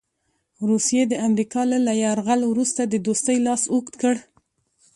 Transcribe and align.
روسیې 0.69 1.03
د 1.07 1.13
امریکا 1.27 1.61
له 1.87 1.93
یرغل 2.03 2.41
وروسته 2.51 2.81
د 2.85 2.95
دوستۍ 3.05 3.37
لاس 3.47 3.63
اوږد 3.73 3.93
کړ. 4.01 4.15